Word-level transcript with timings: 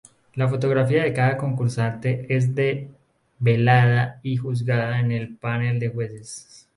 La 0.33 0.47
fotografía 0.47 1.03
de 1.03 1.13
cada 1.13 1.37
concursante 1.37 2.25
es 2.35 2.55
develada 2.55 4.19
y 4.23 4.35
juzgada 4.35 4.99
en 4.99 5.11
el 5.11 5.35
panel 5.37 5.77
de 5.79 5.89
jueces. 5.89 6.67